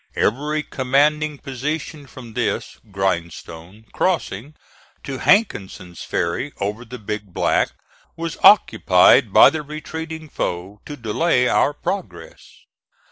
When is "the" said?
6.83-6.97, 9.51-9.61